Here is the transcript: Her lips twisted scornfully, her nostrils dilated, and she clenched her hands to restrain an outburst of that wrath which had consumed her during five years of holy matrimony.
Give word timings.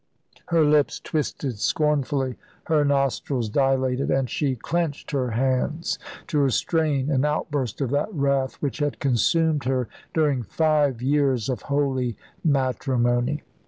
Her 0.47 0.65
lips 0.65 0.99
twisted 0.99 1.59
scornfully, 1.59 2.35
her 2.63 2.83
nostrils 2.83 3.49
dilated, 3.49 4.09
and 4.09 4.27
she 4.27 4.55
clenched 4.55 5.11
her 5.11 5.29
hands 5.29 5.99
to 6.25 6.39
restrain 6.39 7.11
an 7.11 7.23
outburst 7.23 7.81
of 7.81 7.91
that 7.91 8.11
wrath 8.11 8.55
which 8.63 8.79
had 8.79 8.97
consumed 8.97 9.65
her 9.65 9.87
during 10.11 10.41
five 10.41 11.03
years 11.03 11.49
of 11.49 11.61
holy 11.69 12.17
matrimony. 12.43 13.43